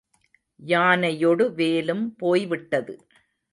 யானையொடு 0.59 1.45
வேலும் 1.53 2.15
போய் 2.15 2.45
விட்டது. 2.45 2.95